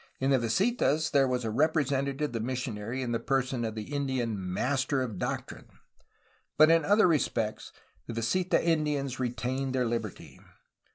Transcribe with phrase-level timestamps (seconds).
[0.19, 3.93] In the visitas there was a representative of the missionary in the person of the
[3.93, 5.79] Indian "master of doctrine, '^
[6.57, 7.71] but in other respects
[8.07, 10.39] the visita Indians retained their liberty.